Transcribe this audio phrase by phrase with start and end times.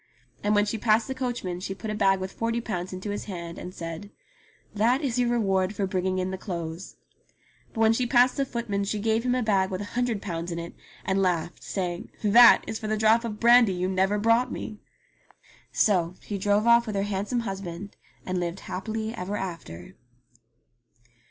[0.43, 3.25] And when she passed the coachman she put a bag with forty pounds into his
[3.25, 4.09] hand and said,
[4.73, 6.95] "That is your reward for bringing in the clothes."
[7.71, 10.51] But when she passed the footman she gave him a bag with a hundred pounds
[10.51, 10.73] in it,
[11.05, 14.79] and laughed, saying, "That is for the drop of brandy you never brought me!"
[15.71, 17.95] So she drove ofT with her handsome husband,
[18.25, 19.93] and lived happy ever after.